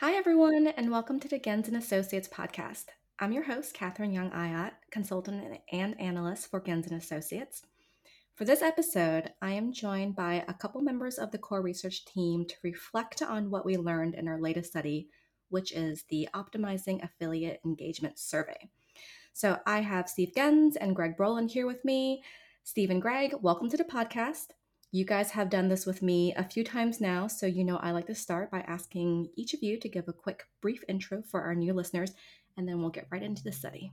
[0.00, 2.84] Hi, everyone, and welcome to the Gens and Associates podcast.
[3.18, 7.62] I'm your host, Katherine Yang-Iott, consultant and analyst for Gens and Associates.
[8.34, 12.44] For this episode, I am joined by a couple members of the core research team
[12.44, 15.08] to reflect on what we learned in our latest study,
[15.48, 18.68] which is the Optimizing Affiliate Engagement Survey.
[19.32, 22.22] So I have Steve Gens and Greg Brolund here with me.
[22.64, 24.48] Steve and Greg, welcome to the podcast.
[24.92, 27.90] You guys have done this with me a few times now, so you know I
[27.90, 31.42] like to start by asking each of you to give a quick, brief intro for
[31.42, 32.12] our new listeners,
[32.56, 33.92] and then we'll get right into the study.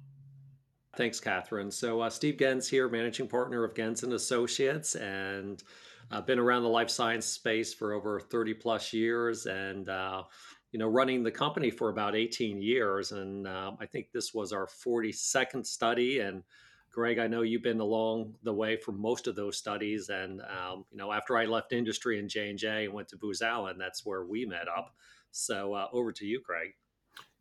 [0.95, 1.71] Thanks, Katherine.
[1.71, 5.63] So, uh, Steve Gens here, managing partner of Gens and Associates, and
[6.11, 10.23] I've been around the life science space for over 30 plus years, and uh,
[10.71, 13.11] you know, running the company for about 18 years.
[13.11, 16.43] And uh, I think this was our 42nd study, and
[16.93, 20.85] Greg, I know you've been along the way for most of those studies, and um,
[20.91, 23.77] you know, after I left industry in J and J and went to Booz Allen,
[23.79, 24.95] that's where we met up.
[25.31, 26.75] So uh, over to you, Greg.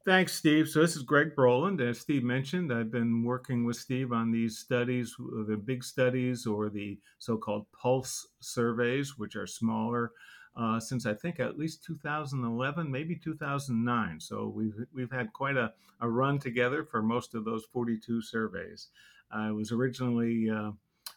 [0.07, 0.69] Thanks, Steve.
[0.69, 1.81] So this is Greg Brolund.
[1.81, 6.71] As Steve mentioned, I've been working with Steve on these studies, the big studies or
[6.71, 10.11] the so-called pulse surveys, which are smaller,
[10.57, 14.19] uh, since I think at least 2011, maybe 2009.
[14.19, 18.89] So we've we've had quite a, a run together for most of those 42 surveys.
[19.33, 20.73] I was originally uh,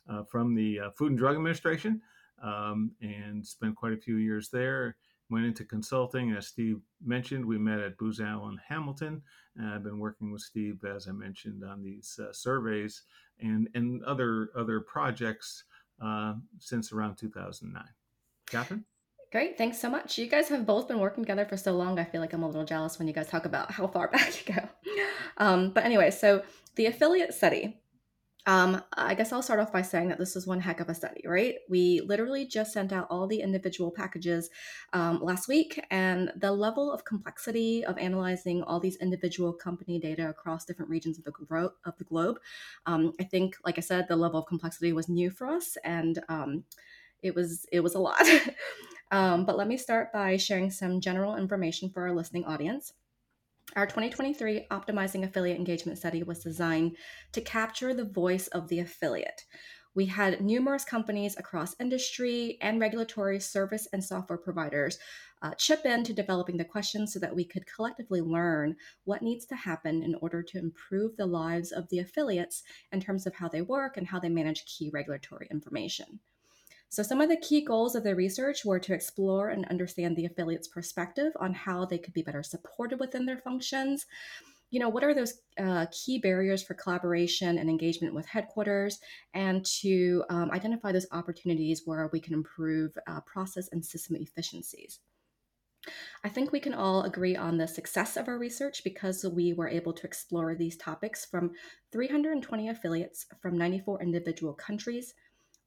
[0.10, 2.02] uh, from the uh, Food and Drug Administration
[2.42, 4.98] um, and spent quite a few years there.
[5.32, 7.44] Went into consulting, as Steve mentioned.
[7.44, 9.24] We met at Booz Allen Hamilton,
[9.58, 13.02] and I've been working with Steve, as I mentioned, on these surveys
[13.40, 15.64] and and other other projects
[16.60, 17.84] since around 2009.
[18.48, 18.86] Catherine.
[19.32, 20.20] Great, thanks so much.
[20.20, 21.98] You guys have both been working together for so long.
[21.98, 24.48] I feel like I'm a little jealous when you guys talk about how far back
[24.48, 24.70] you go.
[25.38, 26.44] Um, but anyway, so
[26.76, 27.80] the affiliate study
[28.48, 30.94] um, I guess I'll start off by saying that this is one heck of a
[30.96, 31.56] study, right?
[31.70, 34.50] We literally just sent out all the individual packages
[34.94, 40.30] um, last week, and the level of complexity of analyzing all these individual company data
[40.30, 42.38] across different regions of the, gro- of the globe,
[42.86, 46.20] um, I think, like I said, the level of complexity was new for us, and
[46.30, 46.64] um,
[47.24, 48.22] it was it was a lot.
[49.12, 52.94] Um, but let me start by sharing some general information for our listening audience.
[53.76, 56.96] Our 2023 Optimizing Affiliate Engagement Study was designed
[57.34, 59.42] to capture the voice of the affiliate.
[59.94, 64.98] We had numerous companies across industry and regulatory service and software providers
[65.42, 69.46] uh, chip in to developing the questions so that we could collectively learn what needs
[69.48, 72.64] to happen in order to improve the lives of the affiliates
[72.94, 76.22] in terms of how they work and how they manage key regulatory information.
[76.90, 80.26] So, some of the key goals of the research were to explore and understand the
[80.26, 84.06] affiliate's perspective on how they could be better supported within their functions.
[84.72, 89.00] You know, what are those uh, key barriers for collaboration and engagement with headquarters,
[89.34, 95.00] and to um, identify those opportunities where we can improve uh, process and system efficiencies.
[96.24, 99.70] I think we can all agree on the success of our research because we were
[99.70, 101.52] able to explore these topics from
[101.92, 105.14] 320 affiliates from 94 individual countries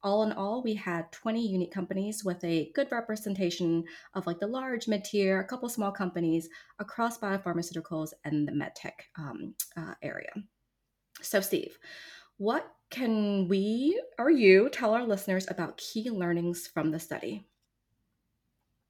[0.03, 3.83] all in all, we had 20 unique companies with a good representation
[4.13, 6.49] of like the large, mid tier, a couple small companies
[6.79, 10.31] across biopharmaceuticals and the medtech um, uh, area.
[11.21, 11.77] So, Steve,
[12.37, 17.45] what can we or you tell our listeners about key learnings from the study?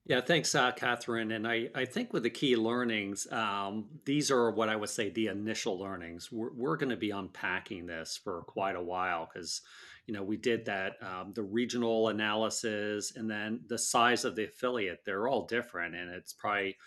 [0.05, 1.31] Yeah, thanks, uh, Katherine.
[1.31, 5.11] And I, I think with the key learnings, um, these are what I would say
[5.11, 6.31] the initial learnings.
[6.31, 9.61] We're, we're going to be unpacking this for quite a while because,
[10.09, 14.45] you know, we did that, um, the regional analysis and then the size of the
[14.45, 15.93] affiliate, they're all different.
[15.93, 16.77] And it's probably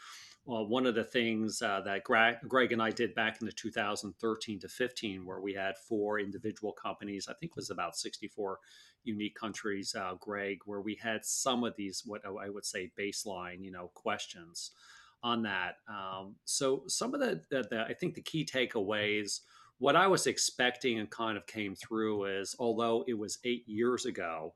[0.44, 3.52] well, one of the things uh, that Greg, Greg, and I did back in the
[3.52, 8.58] 2013 to 15, where we had four individual companies, I think was about 64
[9.04, 13.62] unique countries, uh, Greg, where we had some of these, what I would say, baseline,
[13.62, 14.72] you know, questions
[15.22, 15.76] on that.
[15.88, 19.42] Um, so some of the, the, the, I think the key takeaways,
[19.82, 24.06] what I was expecting and kind of came through is, although it was eight years
[24.06, 24.54] ago,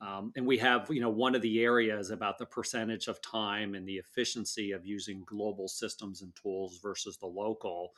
[0.00, 3.74] um, and we have, you know, one of the areas about the percentage of time
[3.74, 7.90] and the efficiency of using global systems and tools versus the local.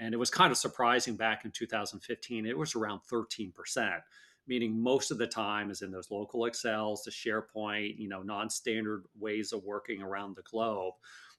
[0.00, 3.98] And it was kind of surprising back in 2015, it was around 13%,
[4.46, 8.50] meaning most of the time is in those local Excels, the SharePoint, you know, non
[8.50, 10.92] standard ways of working around the globe.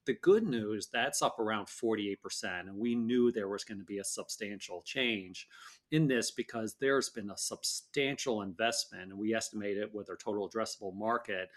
[0.05, 2.17] The good news, that's up around 48%.
[2.61, 5.47] And we knew there was going to be a substantial change
[5.91, 10.49] in this because there's been a substantial investment, and we estimate it with our total
[10.49, 11.49] addressable market.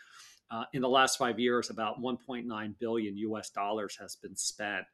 [0.50, 4.84] Uh, in the last five years, about 1.9 billion US dollars has been spent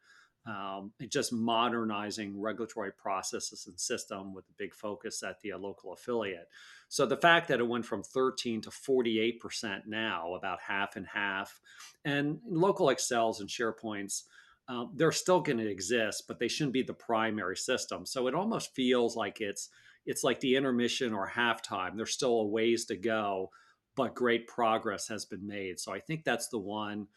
[0.46, 5.92] um, just modernizing regulatory processes and system with a big focus at the uh, local
[5.92, 6.48] affiliate.
[6.88, 11.60] So the fact that it went from 13 to 48% now, about half and half,
[12.04, 14.22] and local Excels and SharePoints
[14.68, 18.04] um, they're still going to exist, but they shouldn't be the primary system.
[18.04, 19.70] So it almost feels like it's
[20.06, 21.96] it's like the intermission or halftime.
[21.96, 23.50] There's still a ways to go,
[23.96, 25.78] but great progress has been made.
[25.78, 27.08] So I think that's the one,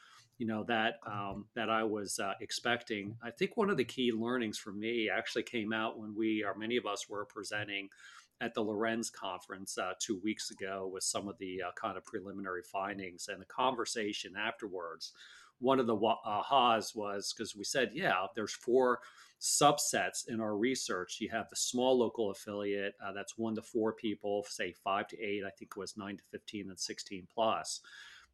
[0.41, 3.15] you know, that um, that I was uh, expecting.
[3.21, 6.55] I think one of the key learnings for me actually came out when we, or
[6.55, 7.89] many of us, were presenting
[8.41, 12.03] at the Lorenz conference uh, two weeks ago with some of the uh, kind of
[12.05, 15.13] preliminary findings and the conversation afterwards
[15.61, 18.99] one of the ahas was because we said, yeah, there's four
[19.39, 21.19] subsets in our research.
[21.21, 25.21] You have the small local affiliate, uh, that's one to four people, say five to
[25.21, 27.81] eight, I think it was nine to 15 and 16 plus.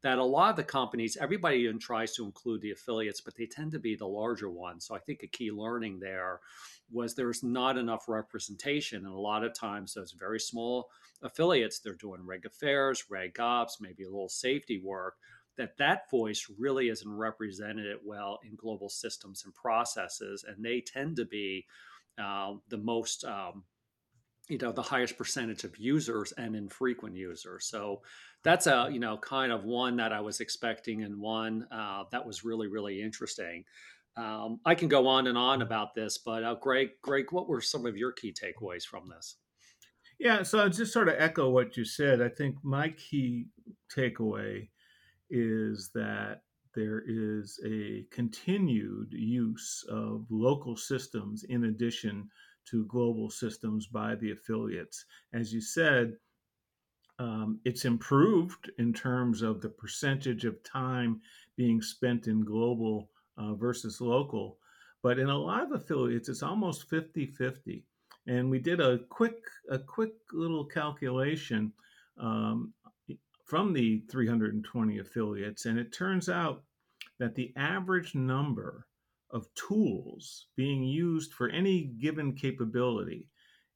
[0.03, 3.47] That a lot of the companies, everybody even tries to include the affiliates, but they
[3.47, 4.85] tend to be the larger ones.
[4.85, 6.39] So I think a key learning there
[6.91, 9.05] was there's not enough representation.
[9.05, 10.89] And a lot of times, those very small
[11.23, 15.15] affiliates, they're doing reg affairs, reg ops, maybe a little safety work
[15.57, 21.15] that that voice really isn't represented well in global systems and processes, and they tend
[21.15, 21.65] to be
[22.21, 23.63] uh, the most, um,
[24.49, 27.65] you know, the highest percentage of users and infrequent users.
[27.65, 28.01] So
[28.43, 32.25] that's a you know kind of one that I was expecting, and one uh, that
[32.25, 33.63] was really really interesting.
[34.15, 37.61] Um, I can go on and on about this, but uh, Greg, Greg, what were
[37.61, 39.35] some of your key takeaways from this?
[40.19, 42.23] Yeah, so I'll just sort of echo what you said.
[42.23, 43.45] I think my key
[43.95, 44.69] takeaway
[45.29, 46.41] is that
[46.73, 52.27] there is a continued use of local systems in addition
[52.69, 55.05] to global systems by the affiliates.
[55.33, 56.17] As you said,
[57.19, 61.21] um, it's improved in terms of the percentage of time
[61.55, 64.57] being spent in global uh, versus local.
[65.01, 67.83] But in a lot of affiliates, it's almost 50 50.
[68.27, 71.71] And we did a quick, a quick little calculation
[72.19, 72.73] um,
[73.45, 75.65] from the 320 affiliates.
[75.65, 76.63] And it turns out
[77.19, 78.85] that the average number
[79.31, 83.27] of tools being used for any given capability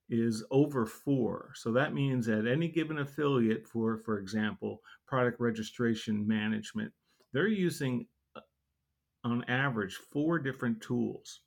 [0.10, 1.52] is over four.
[1.56, 6.92] So that means at any given affiliate for, for example, product registration management,
[7.34, 8.42] they're using uh,
[9.24, 11.42] on average four different tools.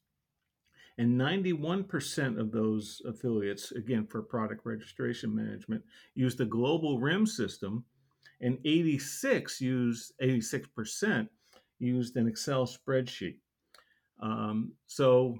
[0.96, 5.82] And 91% of those affiliates, again, for product registration management,
[6.14, 7.84] use the global RIM system,
[8.40, 11.28] and 86 used 86%
[11.80, 13.36] used an Excel spreadsheet.
[14.24, 15.38] Um, so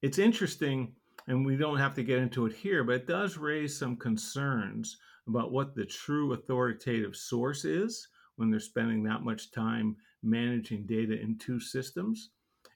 [0.00, 0.94] it's interesting,
[1.28, 4.96] and we don't have to get into it here, but it does raise some concerns
[5.28, 11.20] about what the true authoritative source is when they're spending that much time managing data
[11.20, 12.30] in two systems,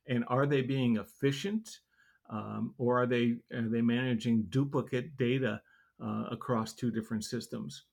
[0.08, 1.80] and are they being efficient,
[2.28, 5.60] um, or are they are they managing duplicate data
[6.04, 7.84] uh, across two different systems?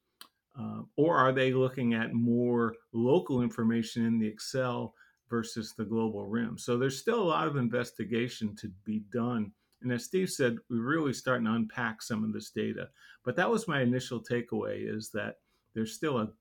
[0.59, 4.93] Uh, or are they looking at more local information in the Excel
[5.29, 6.57] versus the global RIM?
[6.57, 9.51] So there's still a lot of investigation to be done.
[9.81, 12.89] And as Steve said, we're really starting to unpack some of this data.
[13.23, 15.35] But that was my initial takeaway is that
[15.73, 16.31] there's still a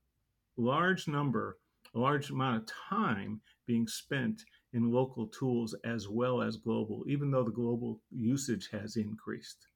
[0.56, 1.58] large number,
[1.94, 4.42] a large amount of time being spent
[4.72, 9.66] in local tools as well as global, even though the global usage has increased.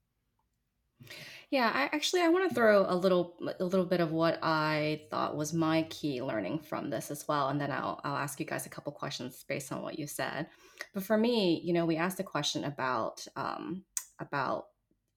[1.51, 5.03] Yeah, I actually I want to throw a little a little bit of what I
[5.11, 8.47] thought was my key learning from this as well, and then I'll I'll ask you
[8.47, 10.47] guys a couple questions based on what you said.
[10.95, 13.85] But for me, you know, we asked a question about um,
[14.21, 14.67] about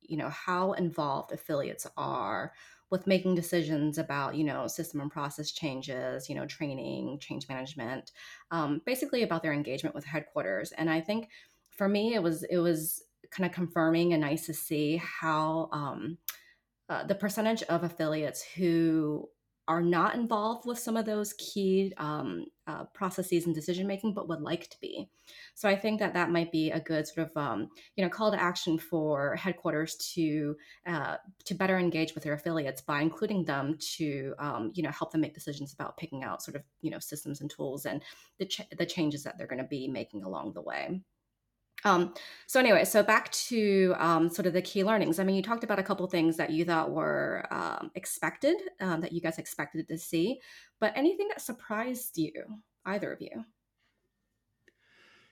[0.02, 2.54] you know how involved affiliates are
[2.90, 8.12] with making decisions about you know system and process changes, you know, training, change management,
[8.50, 10.72] um, basically about their engagement with headquarters.
[10.72, 11.30] And I think
[11.70, 16.18] for me, it was it was kind of confirming and nice to see how um,
[16.90, 19.28] uh, the percentage of affiliates who
[19.68, 24.28] are not involved with some of those key um, uh, processes and decision making, but
[24.28, 25.08] would like to be.
[25.56, 28.30] So I think that that might be a good sort of um, you know call
[28.32, 33.78] to action for headquarters to uh, to better engage with their affiliates by including them
[33.96, 37.00] to um, you know help them make decisions about picking out sort of you know
[37.00, 38.04] systems and tools and
[38.40, 41.00] the ch- the changes that they're going to be making along the way.
[41.86, 42.14] Um,
[42.48, 45.20] so anyway, so back to um, sort of the key learnings.
[45.20, 49.02] I mean, you talked about a couple things that you thought were um, expected, um,
[49.02, 50.40] that you guys expected to see,
[50.80, 52.32] but anything that surprised you,
[52.86, 53.46] either of you?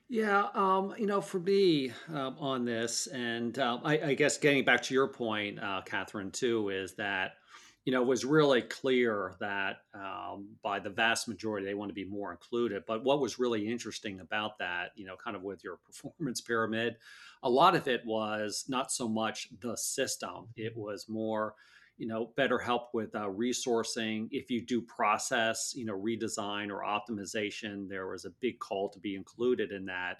[0.09, 4.81] Yeah, um, you know, for me um, on this, and I, I guess getting back
[4.83, 7.35] to your point, uh, Katherine, too, is that
[7.85, 11.95] you know, it was really clear that um, by the vast majority they want to
[11.95, 12.83] be more included.
[12.85, 16.97] But what was really interesting about that, you know, kind of with your performance pyramid,
[17.43, 21.55] a lot of it was not so much the system; it was more,
[21.97, 24.27] you know better help with uh, resourcing.
[24.31, 28.99] If you do process you know redesign or optimization there was a big call to
[28.99, 30.17] be included in that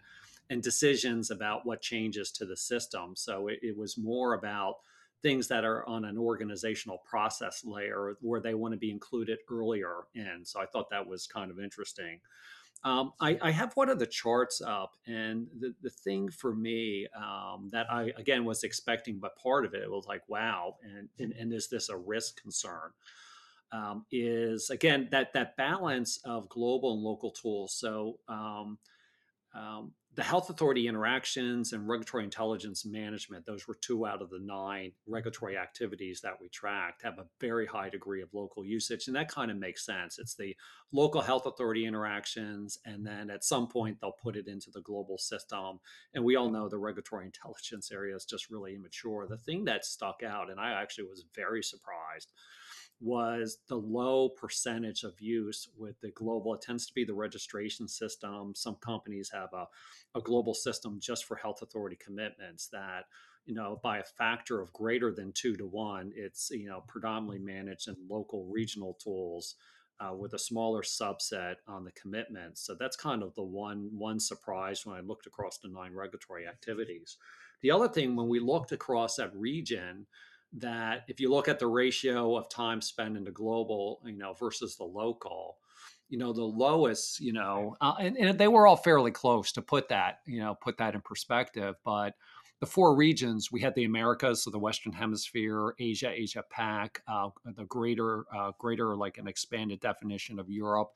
[0.51, 3.15] and decisions about what changes to the system.
[3.15, 4.75] So it, it was more about
[5.21, 10.03] things that are on an organizational process layer where they want to be included earlier
[10.15, 12.19] in so i thought that was kind of interesting
[12.83, 17.07] um, I, I, have one of the charts up, and the, the thing for me
[17.15, 21.31] um, that I again was expecting, but part of it was like, wow, and and,
[21.33, 22.89] and is this a risk concern?
[23.71, 27.75] Um, is again that that balance of global and local tools.
[27.75, 28.79] So um,
[29.53, 34.39] um, the health authority interactions and regulatory intelligence management, those were two out of the
[34.39, 39.07] nine regulatory activities that we tracked, have a very high degree of local usage.
[39.07, 40.19] And that kind of makes sense.
[40.19, 40.53] It's the
[40.91, 45.17] local health authority interactions, and then at some point they'll put it into the global
[45.17, 45.79] system.
[46.13, 49.27] And we all know the regulatory intelligence area is just really immature.
[49.27, 52.33] The thing that stuck out, and I actually was very surprised,
[53.01, 56.53] was the low percentage of use with the global.
[56.53, 58.53] It tends to be the registration system.
[58.55, 59.67] Some companies have a,
[60.15, 63.05] a global system just for health authority commitments that,
[63.46, 67.39] you know, by a factor of greater than two to one, it's, you know, predominantly
[67.39, 69.55] managed in local regional tools.
[70.00, 72.65] Uh, with a smaller subset on the commitments.
[72.65, 76.48] So that's kind of the one one surprise when I looked across the nine regulatory
[76.48, 77.17] activities.
[77.62, 80.08] The other thing, when we looked across that region,
[80.53, 84.34] that if you look at the ratio of time spent in the global, you know,
[84.34, 85.58] versus the local,
[86.10, 89.62] you know, the lowest, you know, uh, and, and they were all fairly close to
[89.62, 91.75] put that, you know, put that in perspective.
[91.86, 92.15] But
[92.60, 97.29] the four regions, we had the Americas, so the Western Hemisphere, Asia, Asia Pac, uh,
[97.46, 100.91] the greater, uh, greater, like an expanded definition of Europe,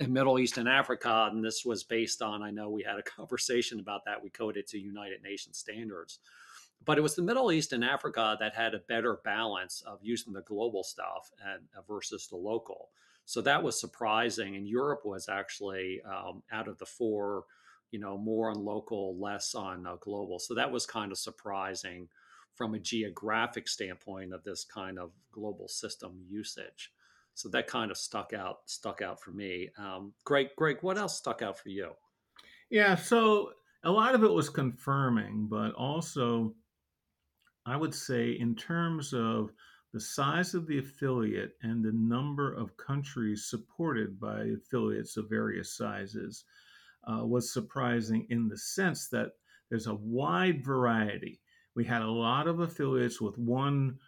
[0.00, 1.28] and Middle East and Africa.
[1.30, 4.22] And this was based on, I know we had a conversation about that.
[4.22, 6.20] We coded to United Nations standards
[6.84, 10.32] but it was the Middle East and Africa that had a better balance of using
[10.32, 12.90] the global stuff and uh, versus the local.
[13.24, 14.56] So that was surprising.
[14.56, 17.44] And Europe was actually um, out of the four,
[17.90, 20.38] you know, more on local, less on uh, global.
[20.38, 22.08] So that was kind of surprising
[22.54, 26.92] from a geographic standpoint of this kind of global system usage.
[27.34, 29.70] So that kind of stuck out stuck out for me.
[29.76, 31.90] Um, Greg, Greg, what else stuck out for you?
[32.70, 33.50] Yeah, so
[33.82, 36.54] a lot of it was confirming, but also
[37.66, 39.52] I would say, in terms of
[39.92, 45.76] the size of the affiliate and the number of countries supported by affiliates of various
[45.76, 46.44] sizes,
[47.06, 49.32] uh, was surprising in the sense that
[49.68, 51.40] there's a wide variety.
[51.74, 53.98] We had a lot of affiliates with one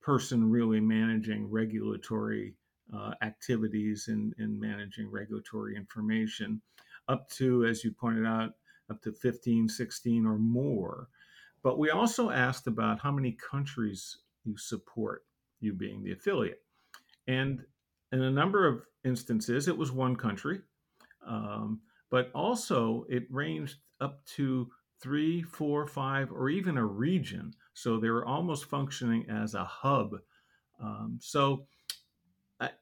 [0.00, 2.54] person really managing regulatory
[2.94, 6.60] uh, activities and, and managing regulatory information,
[7.08, 8.50] up to, as you pointed out,
[8.90, 11.08] up to 15, 16 or more.
[11.62, 15.24] But we also asked about how many countries you support,
[15.60, 16.62] you being the affiliate.
[17.28, 17.62] And
[18.10, 20.60] in a number of instances, it was one country,
[21.26, 24.68] um, but also it ranged up to
[25.00, 27.52] three, four, five, or even a region.
[27.74, 30.16] So they were almost functioning as a hub.
[30.80, 31.66] Um, so,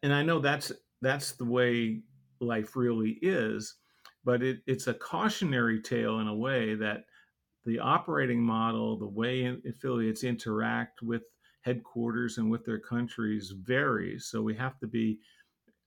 [0.02, 0.72] and I know that's
[1.02, 2.02] that's the way
[2.40, 3.76] life really is,
[4.24, 7.04] but it, it's a cautionary tale in a way that
[7.64, 11.22] the operating model, the way affiliates interact with
[11.62, 14.26] headquarters and with their countries varies.
[14.30, 15.18] So we have to be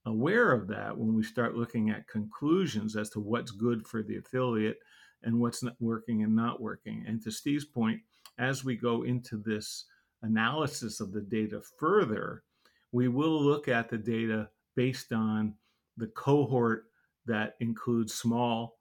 [0.06, 4.18] aware of that when we start looking at conclusions as to what's good for the
[4.18, 4.78] affiliate
[5.22, 7.04] and what's not working and not working.
[7.06, 8.00] And to Steve's point,
[8.38, 9.86] as we go into this
[10.22, 12.42] analysis of the data further,
[12.92, 15.54] we will look at the data based on
[15.96, 16.84] the cohort
[17.26, 18.76] that includes small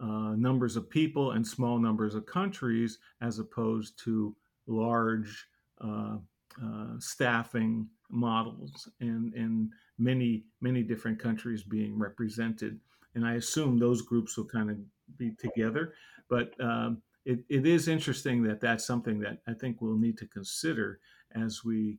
[0.00, 4.34] uh, numbers of people and small numbers of countries as opposed to
[4.66, 5.48] large
[5.80, 6.16] uh,
[6.62, 12.78] uh, staffing models and, and many, many different countries being represented.
[13.14, 14.76] And I assume those groups will kind of
[15.16, 15.94] be together.
[16.28, 20.26] But um, it, it is interesting that that's something that I think we'll need to
[20.26, 21.00] consider
[21.34, 21.98] as we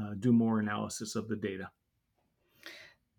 [0.00, 1.70] uh, do more analysis of the data.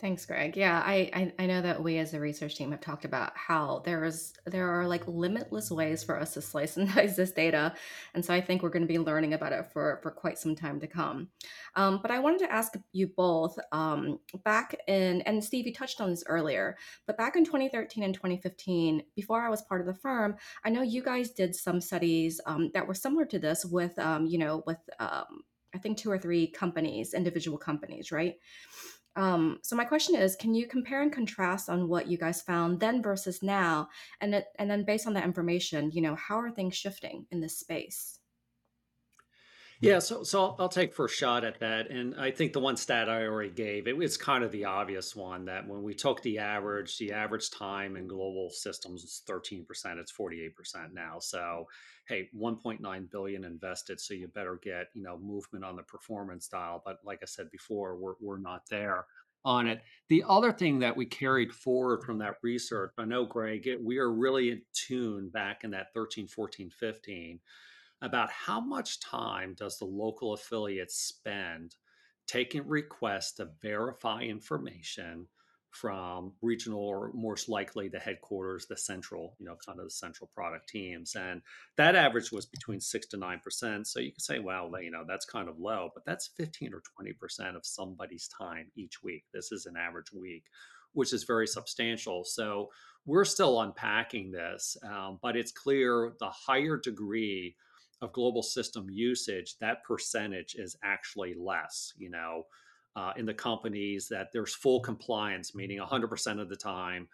[0.01, 0.57] Thanks, Greg.
[0.57, 3.83] Yeah, I, I I know that we as a research team have talked about how
[3.85, 7.75] there's there are like limitless ways for us to slice and dice this data,
[8.15, 10.55] and so I think we're going to be learning about it for for quite some
[10.55, 11.27] time to come.
[11.75, 16.01] Um, but I wanted to ask you both um, back in and Steve, you touched
[16.01, 19.93] on this earlier, but back in 2013 and 2015, before I was part of the
[19.93, 23.99] firm, I know you guys did some studies um, that were similar to this with
[23.99, 25.43] um, you know with um,
[25.75, 28.35] I think two or three companies, individual companies, right?
[29.15, 32.79] Um, so my question is, can you compare and contrast on what you guys found
[32.79, 33.89] then versus now,
[34.21, 37.57] and and then based on that information, you know, how are things shifting in this
[37.59, 38.19] space?
[39.81, 43.09] Yeah, so so I'll, take first shot at that, and I think the one stat
[43.09, 46.37] I already gave it was kind of the obvious one that when we took the
[46.37, 49.97] average, the average time in global systems is thirteen percent.
[49.97, 51.17] It's forty eight percent now.
[51.19, 51.65] So,
[52.07, 53.99] hey, one point nine billion invested.
[53.99, 56.83] So you better get you know movement on the performance dial.
[56.85, 59.07] But like I said before, we're we're not there
[59.43, 59.81] on it.
[60.09, 63.97] The other thing that we carried forward from that research, I know, Greg, it, we
[63.97, 67.39] are really in tune back in that 13, 14, 15
[68.01, 71.75] about how much time does the local affiliate spend
[72.27, 75.27] taking requests to verify information
[75.71, 80.29] from regional or most likely the headquarters, the central, you know, kind of the central
[80.35, 81.15] product teams.
[81.15, 81.41] And
[81.77, 83.87] that average was between six to nine percent.
[83.87, 86.81] So you can say, well, you know, that's kind of low, but that's 15 or
[86.97, 89.23] 20 percent of somebody's time each week.
[89.33, 90.43] This is an average week,
[90.93, 92.25] which is very substantial.
[92.25, 92.69] So
[93.05, 97.55] we're still unpacking this, um, but it's clear the higher degree
[98.01, 102.43] of global system usage, that percentage is actually less, you know,
[102.95, 107.07] uh, in the companies that there's full compliance, meaning 100% of the time,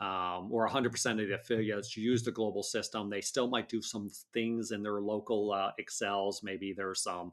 [0.00, 3.08] um, or 100% of the affiliates use the global system.
[3.08, 6.42] They still might do some things in their local uh, Excels.
[6.42, 7.32] Maybe there's some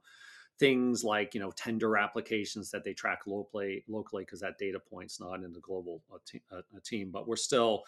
[0.61, 5.19] things like you know tender applications that they track locally locally because that data point's
[5.19, 7.81] not in the global uh, te- uh, team but we're still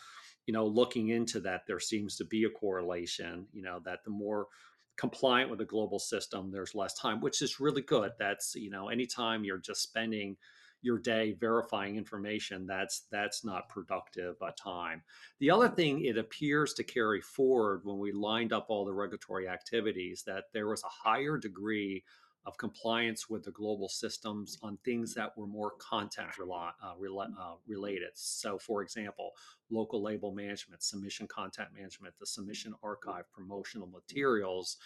[0.47, 4.09] you know looking into that there seems to be a correlation you know that the
[4.09, 4.47] more
[4.97, 8.11] compliant with the global system, there's less time, which is really good.
[8.19, 10.37] That's you know, anytime you're just spending
[10.83, 15.01] your day verifying information, that's that's not productive uh, time.
[15.39, 19.47] The other thing it appears to carry forward when we lined up all the regulatory
[19.47, 22.03] activities that there was a higher degree
[22.45, 27.31] of compliance with the global systems on things that were more content rela- uh, rela-
[27.39, 28.09] uh, related.
[28.15, 29.31] So, for example,
[29.69, 34.77] local label management, submission content management, the submission archive, promotional materials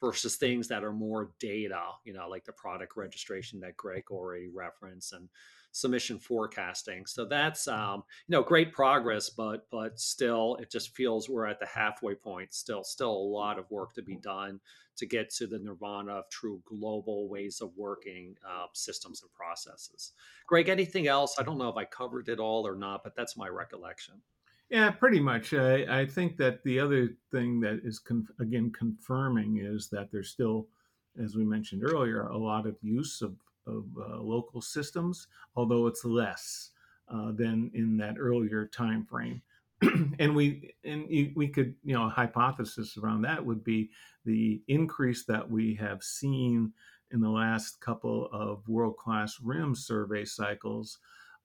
[0.00, 4.48] versus things that are more data, you know, like the product registration that Greg already
[4.48, 5.28] referenced and
[5.76, 7.04] submission forecasting.
[7.04, 11.60] So that's um, you know great progress, but but still it just feels we're at
[11.60, 12.54] the halfway point.
[12.54, 14.60] Still still a lot of work to be done
[14.96, 20.12] to get to the nirvana of true global ways of working uh, systems and processes.
[20.46, 21.36] Greg, anything else?
[21.38, 24.14] I don't know if I covered it all or not, but that's my recollection.
[24.68, 25.54] Yeah, pretty much.
[25.54, 30.30] I, I think that the other thing that is, con- again, confirming is that there's
[30.30, 30.66] still,
[31.22, 36.04] as we mentioned earlier, a lot of use of, of uh, local systems, although it's
[36.04, 36.70] less
[37.08, 39.40] uh, than in that earlier time frame.
[40.18, 43.90] and we and we could you know a hypothesis around that would be
[44.24, 46.72] the increase that we have seen
[47.12, 50.98] in the last couple of world class RIM survey cycles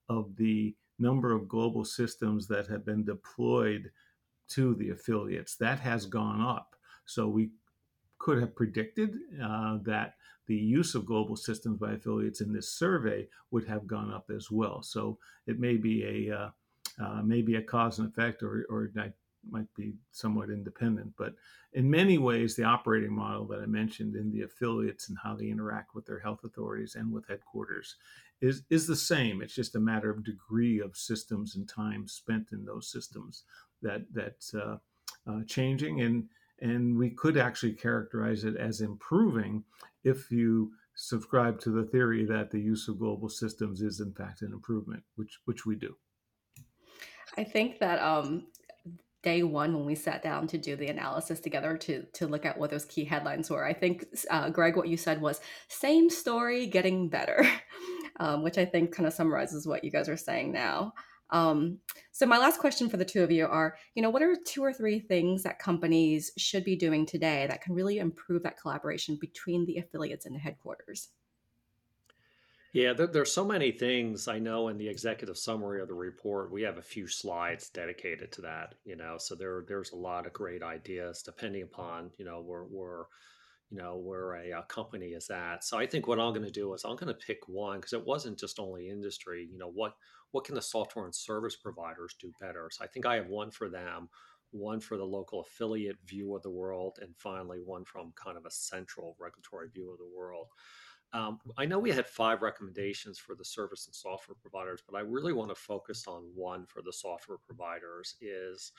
[0.10, 3.91] of the number of global systems that have been deployed
[4.50, 5.56] to the affiliates.
[5.56, 6.76] That has gone up.
[7.06, 7.52] So we
[8.20, 10.15] could have predicted uh, that
[10.48, 14.52] the use of global systems by affiliates in this survey would have gone up as
[14.52, 14.84] well.
[14.84, 15.17] So
[15.48, 16.50] it may be a uh,
[16.99, 18.91] uh, maybe a cause and effect, or, or
[19.49, 21.13] might be somewhat independent.
[21.17, 21.34] But
[21.73, 25.47] in many ways, the operating model that I mentioned in the affiliates and how they
[25.47, 27.95] interact with their health authorities and with headquarters
[28.41, 29.41] is, is the same.
[29.41, 33.43] It's just a matter of degree of systems and time spent in those systems
[33.82, 34.77] that that's uh,
[35.27, 36.01] uh, changing.
[36.01, 36.30] And
[36.63, 39.63] and we could actually characterize it as improving
[40.04, 44.43] if you subscribe to the theory that the use of global systems is in fact
[44.43, 45.95] an improvement, which which we do.
[47.38, 48.48] I think that um,
[49.24, 52.58] day one when we sat down to do the analysis together to to look at
[52.58, 53.65] what those key headlines were.
[53.65, 57.46] I think uh, Greg, what you said was same story, getting better,
[58.20, 60.94] um, which I think kind of summarizes what you guys are saying now.
[61.30, 61.78] Um,
[62.12, 64.62] so my last question for the two of you are, you know, what are two
[64.62, 69.17] or three things that companies should be doing today that can really improve that collaboration
[69.20, 71.10] between the affiliates and the headquarters?
[72.73, 76.51] Yeah, there, there's so many things I know in the executive summary of the report.
[76.51, 79.17] We have a few slides dedicated to that, you know.
[79.17, 83.05] So there there's a lot of great ideas depending upon, you know, where where
[83.69, 85.63] you know where a, a company is at.
[85.65, 87.93] So I think what I'm going to do is I'm going to pick one because
[87.93, 89.47] it wasn't just only industry.
[89.51, 89.95] You know, what
[90.31, 92.69] what can the software and service providers do better?
[92.71, 94.10] So I think I have one for them,
[94.51, 98.45] one for the local affiliate view of the world, and finally one from kind of
[98.45, 100.47] a central regulatory view of the world.
[101.13, 105.02] Um, I know we had five recommendations for the service and software providers, but I
[105.02, 108.71] really want to focus on one for the software providers is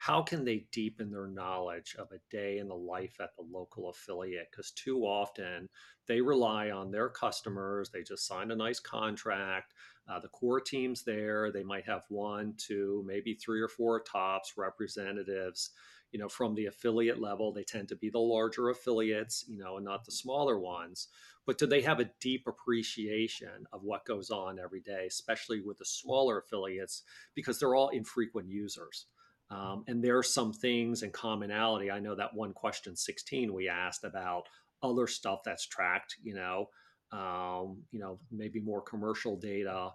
[0.00, 3.90] how can they deepen their knowledge of a day in the life at the local
[3.90, 4.48] affiliate?
[4.50, 5.68] Because too often
[6.06, 7.90] they rely on their customers.
[7.90, 9.74] They just signed a nice contract.
[10.08, 11.52] Uh, the core team's there.
[11.52, 15.72] They might have one, two, maybe three or four tops representatives
[16.12, 17.52] you know, from the affiliate level.
[17.52, 21.08] They tend to be the larger affiliates, you know, and not the smaller ones.
[21.46, 25.76] But do they have a deep appreciation of what goes on every day, especially with
[25.76, 27.02] the smaller affiliates,
[27.34, 29.06] because they're all infrequent users?
[29.50, 31.90] Um, and there are some things and commonality.
[31.90, 34.44] I know that one question 16 we asked about
[34.82, 36.68] other stuff that's tracked, you know,
[37.12, 39.90] um, you know, maybe more commercial data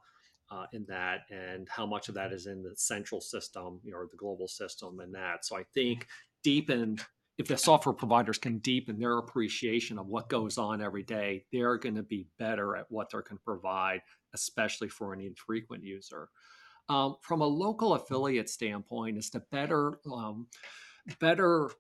[0.51, 3.97] uh, in that, and how much of that is in the central system, you know,
[3.97, 5.45] or the global system, and that.
[5.45, 6.05] So I think
[6.43, 6.99] deepen
[7.37, 11.77] if the software providers can deepen their appreciation of what goes on every day, they're
[11.77, 14.01] going to be better at what they can provide,
[14.33, 16.29] especially for an infrequent user.
[16.87, 20.47] Um, from a local affiliate standpoint, is to better um,
[21.19, 21.71] better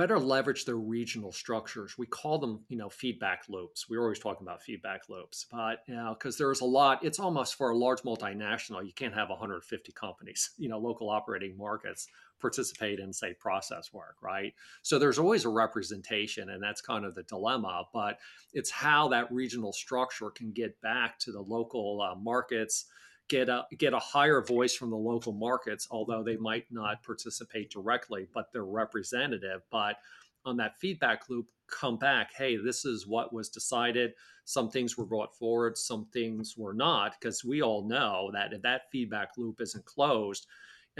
[0.00, 1.98] better leverage their regional structures.
[1.98, 3.86] We call them, you know, feedback loops.
[3.88, 7.04] We're always talking about feedback loops, but you know, because there's a lot.
[7.04, 11.56] It's almost for a large multinational, you can't have 150 companies, you know, local operating
[11.56, 12.08] markets
[12.40, 14.54] participate in, say, process work, right?
[14.80, 17.84] So there's always a representation, and that's kind of the dilemma.
[17.92, 18.18] But
[18.54, 22.86] it's how that regional structure can get back to the local uh, markets
[23.30, 27.70] get a get a higher voice from the local markets, although they might not participate
[27.70, 29.62] directly, but they're representative.
[29.70, 29.96] But
[30.44, 32.32] on that feedback loop, come back.
[32.36, 34.14] Hey, this is what was decided.
[34.44, 38.62] Some things were brought forward, some things were not, because we all know that if
[38.62, 40.46] that feedback loop isn't closed,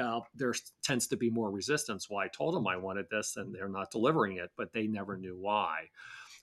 [0.01, 2.09] uh, there tends to be more resistance.
[2.09, 5.16] Well, I told them I wanted this, and they're not delivering it, but they never
[5.16, 5.88] knew why.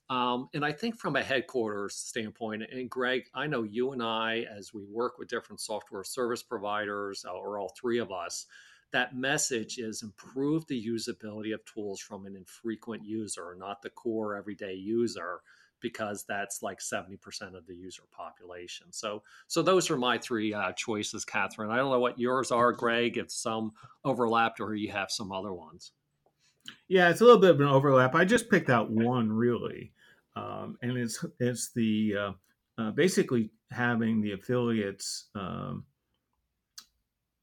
[0.09, 4.45] Um, and I think from a headquarters standpoint, and Greg, I know you and I,
[4.57, 8.45] as we work with different software service providers, uh, or all three of us,
[8.93, 14.35] that message is improve the usability of tools from an infrequent user, not the core
[14.35, 15.41] everyday user,
[15.81, 18.87] because that's like 70% of the user population.
[18.91, 21.69] So, so those are my three uh, choices, Katherine.
[21.69, 23.73] I don't know what yours are, Greg, if some
[24.05, 25.91] overlapped or you have some other ones.
[26.87, 28.15] Yeah, it's a little bit of an overlap.
[28.15, 29.91] I just picked out one really
[30.37, 32.31] um, and it's it's the uh,
[32.77, 35.83] uh, basically having the affiliates um,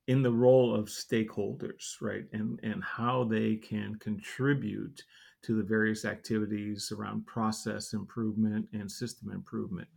[0.06, 5.02] in the role of stakeholders, right, and and how they can contribute
[5.42, 9.88] to the various activities around process improvement and system improvement.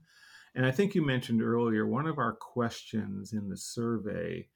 [0.56, 4.48] And I think you mentioned earlier one of our questions in the survey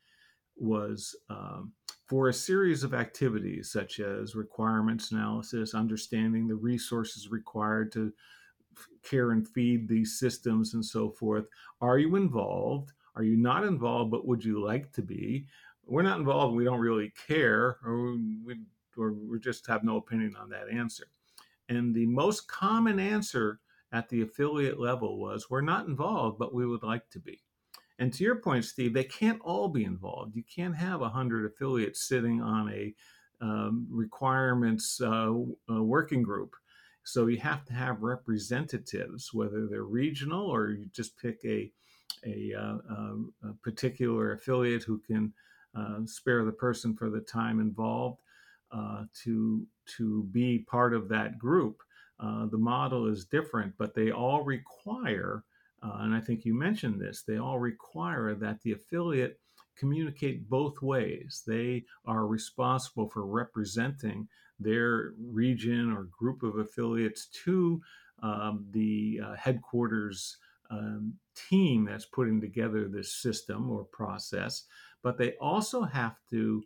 [0.57, 1.71] was um,
[2.11, 8.11] for a series of activities such as requirements analysis, understanding the resources required to
[9.01, 11.45] care and feed these systems and so forth.
[11.79, 12.91] Are you involved?
[13.15, 15.45] Are you not involved, but would you like to be?
[15.85, 16.53] We're not involved.
[16.53, 18.59] We don't really care, or we,
[18.97, 21.05] or we just have no opinion on that answer.
[21.69, 23.61] And the most common answer
[23.93, 27.41] at the affiliate level was we're not involved, but we would like to be.
[28.01, 30.35] And to your point, Steve, they can't all be involved.
[30.35, 32.95] You can't have 100 affiliates sitting on a
[33.41, 35.31] um, requirements uh,
[35.69, 36.55] uh, working group.
[37.03, 41.71] So you have to have representatives, whether they're regional or you just pick a,
[42.25, 45.31] a, uh, um, a particular affiliate who can
[45.77, 48.17] uh, spare the person for the time involved
[49.23, 51.83] to, to be part of that group.
[52.19, 55.43] The model is different, but they all require
[55.83, 59.39] uh, and I think you mentioned this, they all require that the affiliate
[59.77, 61.43] communicate both ways.
[61.47, 64.27] They are responsible for representing
[64.59, 67.81] their region or group of affiliates to
[68.21, 70.37] um, the uh, headquarters
[70.69, 74.65] um, team that's putting together this system or process,
[75.03, 76.63] but they also have to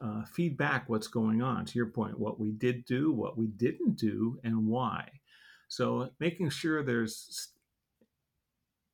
[0.00, 1.64] uh, feedback what's going on.
[1.64, 5.08] To your point, what we did do, what we didn't do, and why.
[5.68, 7.52] So making sure there's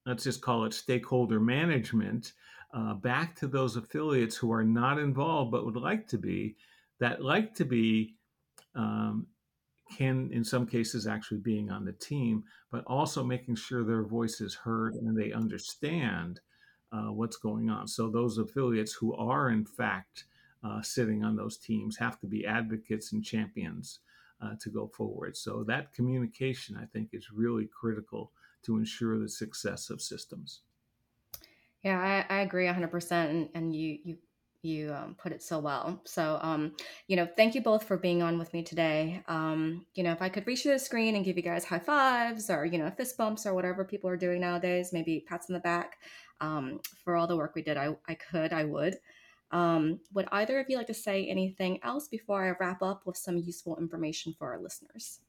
[0.06, 2.32] let's just call it stakeholder management,
[2.72, 6.56] uh, back to those affiliates who are not involved but would like to be,
[7.00, 8.14] that like to be
[8.74, 9.26] um,
[9.96, 14.40] can, in some cases, actually being on the team, but also making sure their voice
[14.40, 16.40] is heard and they understand
[16.92, 17.86] uh, what's going on.
[17.86, 20.24] So those affiliates who are, in fact,
[20.64, 24.00] uh, sitting on those teams have to be advocates and champions
[24.42, 25.36] uh, to go forward.
[25.36, 28.32] So that communication, I think, is really critical
[28.64, 30.60] to ensure the success of systems.
[31.82, 33.12] Yeah, I, I agree 100%.
[33.12, 34.16] And, and you, you,
[34.62, 36.00] you um, put it so well.
[36.04, 36.72] So, um,
[37.06, 39.22] you know, thank you both for being on with me today.
[39.28, 42.50] Um, you know, if I could reach the screen and give you guys high fives
[42.50, 45.60] or, you know, fist bumps or whatever people are doing nowadays, maybe pats on the
[45.60, 45.98] back
[46.40, 48.96] um, for all the work we did, I, I could, I would.
[49.52, 53.16] Um, would either of you like to say anything else before I wrap up with
[53.16, 55.20] some useful information for our listeners?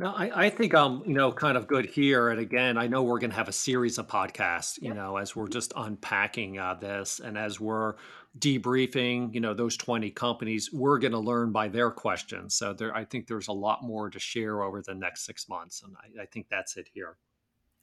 [0.00, 2.30] No, I, I think I'm, you know, kind of good here.
[2.30, 4.96] And again, I know we're going to have a series of podcasts, you Yep.
[4.96, 7.96] know, as we're just unpacking uh, this and as we're
[8.38, 12.54] debriefing, you know, those 20 companies, we're going to learn by their questions.
[12.54, 15.82] So there, I think there's a lot more to share over the next six months.
[15.82, 17.18] And I, I think that's it here.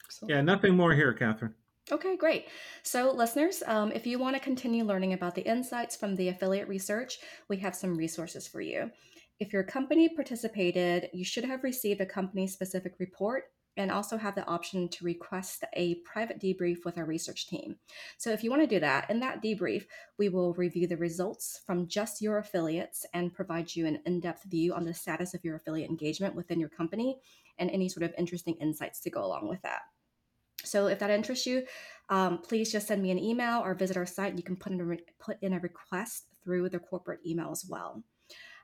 [0.03, 0.37] Absolutely.
[0.37, 1.53] Yeah, nothing more here, Katherine.
[1.91, 2.47] Okay, great.
[2.81, 6.67] So, listeners, um, if you want to continue learning about the insights from the affiliate
[6.67, 8.91] research, we have some resources for you.
[9.39, 14.33] If your company participated, you should have received a company specific report and also have
[14.33, 17.75] the option to request a private debrief with our research team.
[18.17, 19.85] So, if you want to do that, in that debrief,
[20.17, 24.43] we will review the results from just your affiliates and provide you an in depth
[24.45, 27.19] view on the status of your affiliate engagement within your company
[27.59, 29.81] and any sort of interesting insights to go along with that.
[30.63, 31.63] So if that interests you,
[32.09, 34.35] um, please just send me an email or visit our site.
[34.35, 38.03] You can put in re- put in a request through the corporate email as well.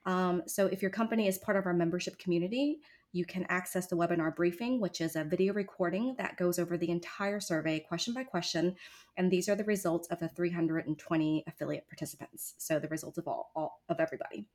[0.06, 2.80] Um, so if your company is part of our membership community,
[3.14, 6.90] you can access the webinar briefing, which is a video recording that goes over the
[6.90, 8.76] entire survey question by question.
[9.18, 12.56] And these are the results of the 320 affiliate participants.
[12.58, 14.48] So the results of all, all of everybody.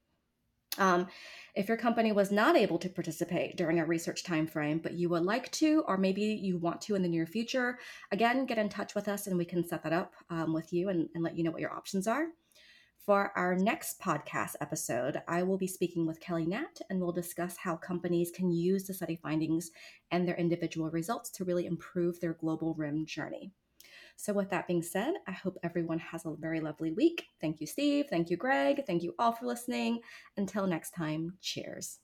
[0.77, 1.09] Um,
[1.55, 5.25] if your company was not able to participate during a research timeframe, but you would
[5.25, 7.79] like to, or maybe you want to in the near future,
[8.13, 10.89] again, get in touch with us and we can set that up um, with you
[10.89, 12.27] and, and let you know what your options are.
[12.99, 17.57] For our next podcast episode, I will be speaking with Kelly Nat and we'll discuss
[17.57, 19.71] how companies can use the study findings
[20.11, 23.53] and their individual results to really improve their global RIM journey.
[24.17, 27.27] So, with that being said, I hope everyone has a very lovely week.
[27.41, 28.07] Thank you, Steve.
[28.11, 28.85] Thank you, Greg.
[28.87, 30.01] Thank you all for listening.
[30.37, 32.01] Until next time, cheers.